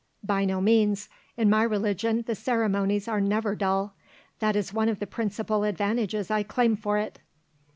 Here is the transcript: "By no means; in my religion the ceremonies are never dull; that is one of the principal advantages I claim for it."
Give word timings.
"By 0.23 0.45
no 0.45 0.61
means; 0.61 1.09
in 1.37 1.47
my 1.47 1.61
religion 1.61 2.23
the 2.25 2.33
ceremonies 2.33 3.07
are 3.07 3.21
never 3.21 3.53
dull; 3.55 3.93
that 4.39 4.55
is 4.55 4.73
one 4.73 4.89
of 4.89 4.97
the 4.97 5.05
principal 5.05 5.63
advantages 5.63 6.31
I 6.31 6.41
claim 6.41 6.75
for 6.75 6.97
it." 6.97 7.19